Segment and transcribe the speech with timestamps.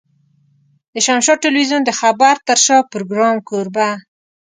[0.93, 3.89] د شمشاد ټلوېزيون د خبر تر شا پروګرام کوربه.